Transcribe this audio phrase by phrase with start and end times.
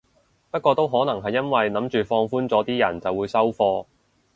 [0.49, 3.85] 不過都可能係因為諗住放寬咗啲人就會收貨